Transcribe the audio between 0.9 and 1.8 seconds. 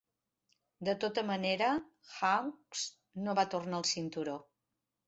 tota manera,